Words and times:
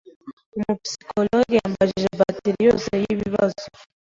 Umu 0.57 0.73
psychologue 0.83 1.53
yambajije 1.61 2.09
bateri 2.21 2.59
yose 2.67 2.89
yibibazo. 3.03 3.63